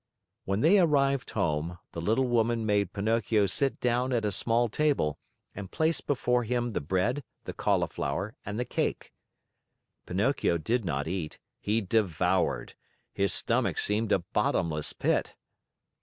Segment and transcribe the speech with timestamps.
[0.45, 5.19] When they arrived home, the little woman made Pinocchio sit down at a small table
[5.53, 9.13] and placed before him the bread, the cauliflower, and the cake.
[10.07, 12.73] Pinocchio did not eat; he devoured.
[13.13, 15.35] His stomach seemed a bottomless pit.